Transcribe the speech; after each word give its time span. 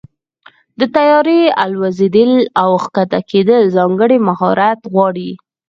د 0.79 0.81
طیارې 0.95 1.41
الوزېدل 1.63 2.31
او 2.61 2.69
کښته 2.95 3.19
کېدل 3.31 3.61
ځانګړی 3.75 4.17
مهارت 4.27 4.79
غواړي. 4.93 5.29